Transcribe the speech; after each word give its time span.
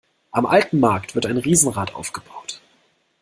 Am 0.31 0.47
alten 0.47 0.79
Markt 0.79 1.13
wird 1.13 1.27
ein 1.27 1.37
Riesenrad 1.37 1.93
aufgebaut. 1.93 2.59